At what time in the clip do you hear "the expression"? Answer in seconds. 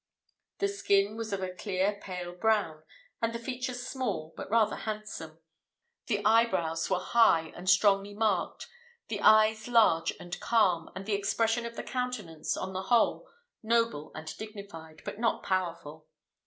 11.05-11.67